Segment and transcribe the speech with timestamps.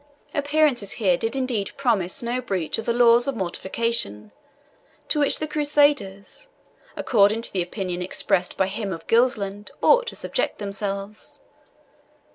[0.33, 4.31] Appearances here did indeed promise no breach of the laws of mortification,
[5.09, 6.49] to which the Crusaders,
[6.95, 11.41] according to the opinion expressed by him of Gilsland, ought to subject themselves.